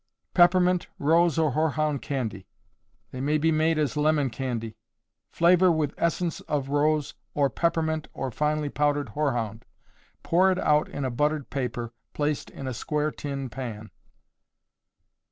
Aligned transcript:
Peppermint, 0.33 0.87
Rose 0.97 1.37
or 1.37 1.51
Hoarhound 1.51 2.01
Candy. 2.01 2.47
They 3.11 3.21
may 3.21 3.37
be 3.37 3.51
made 3.51 3.77
as 3.77 3.95
lemon 3.95 4.31
candy. 4.31 4.75
Flavor 5.29 5.71
with 5.71 5.93
essence 5.95 6.41
of 6.47 6.69
rose 6.69 7.13
or 7.35 7.51
peppermint 7.51 8.07
or 8.11 8.31
finely 8.31 8.69
powdered 8.69 9.09
hoarhound. 9.09 9.63
Pour 10.23 10.51
it 10.51 10.57
out 10.57 10.89
in 10.89 11.05
a 11.05 11.11
buttered 11.11 11.51
paper, 11.51 11.93
placed 12.13 12.49
in 12.49 12.65
a 12.65 12.73
square 12.73 13.11
tin 13.11 13.47
pan. 13.47 13.91